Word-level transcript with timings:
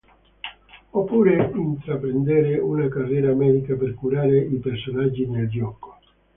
Oppure 0.89 1.51
intraprendere 1.53 2.57
una 2.57 2.87
carriera 2.87 3.35
medica 3.35 3.75
per 3.75 3.93
curare 3.93 4.39
i 4.39 4.57
personaggi 4.57 5.27
nel 5.27 5.47
gioco. 5.47 5.99